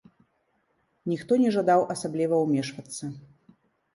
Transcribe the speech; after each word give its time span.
Ніхто 1.11 1.37
не 1.43 1.51
жадаў 1.57 1.85
асабліва 1.95 2.35
ўмешвацца. 2.45 3.03